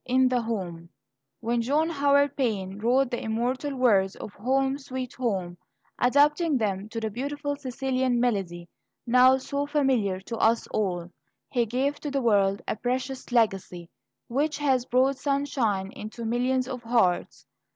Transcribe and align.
IN 0.03 0.29
THE 0.29 0.41
HOME 0.41 0.89
When 1.41 1.61
John 1.61 1.87
Howard 1.87 2.35
Payne 2.35 2.79
wrote 2.79 3.11
the 3.11 3.21
immortal 3.21 3.75
words 3.75 4.15
of 4.15 4.33
"Home, 4.33 4.79
Sweet 4.79 5.13
Home," 5.13 5.59
adapting 5.99 6.57
them 6.57 6.89
to 6.89 6.99
the 6.99 7.11
beautiful 7.11 7.55
Sicilian 7.55 8.19
melody, 8.19 8.67
now 9.05 9.37
so 9.37 9.67
familiar 9.67 10.19
to 10.21 10.37
us 10.37 10.65
all, 10.71 11.11
he 11.51 11.67
gave 11.67 11.99
to 11.99 12.09
the 12.09 12.19
world 12.21 12.63
a 12.67 12.75
precious 12.77 13.31
legacy, 13.31 13.91
which 14.27 14.57
has 14.57 14.85
brought 14.85 15.19
sunshine 15.19 15.91
into 15.91 16.25
millions 16.25 16.67
of 16.67 16.81
hearts. 16.81 17.45